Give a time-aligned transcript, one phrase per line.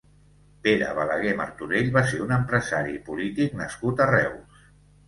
[0.67, 4.63] Pere Balagué Martorell va ser un empresari i polític nascut a Reus.